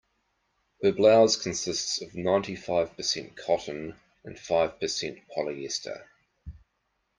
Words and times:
Her 0.81 0.91
blouse 0.91 1.37
consists 1.39 2.01
of 2.01 2.15
ninety-five 2.15 2.97
percent 2.97 3.37
cotton 3.37 3.99
and 4.23 4.39
five 4.39 4.79
percent 4.79 5.19
polyester. 5.37 6.07